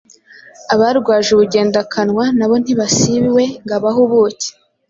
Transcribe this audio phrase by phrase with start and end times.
[0.73, 4.49] Abarwaje ubugendakanwa na bo ntibasiba iwe ngo abahe ubuki.